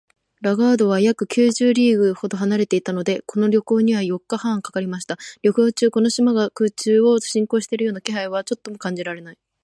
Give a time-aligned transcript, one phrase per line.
[0.41, 5.19] ラガードは約九十リーグほど離れていたので、この旅行には四日半かかりました。
[5.43, 9.37] 旅行中、この島が空中を進行しているような気配はちょっとも感じられない